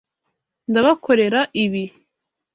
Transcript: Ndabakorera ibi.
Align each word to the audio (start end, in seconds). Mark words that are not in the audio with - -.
Ndabakorera 0.69 1.41
ibi. 1.63 1.83